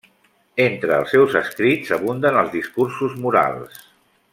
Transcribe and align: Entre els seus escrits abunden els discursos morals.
Entre 0.67 0.95
els 1.01 1.11
seus 1.17 1.37
escrits 1.41 1.93
abunden 1.99 2.41
els 2.43 2.51
discursos 2.59 3.15
morals. 3.27 3.81